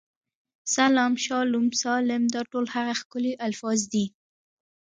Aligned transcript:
سلام، 0.75 1.13
شالوم، 1.25 1.67
سالم، 1.81 2.23
دا 2.33 2.41
ټول 2.51 2.65
هغه 2.75 2.93
ښکلي 2.99 3.33
الفاظ 3.47 3.79
دي. 3.93 4.05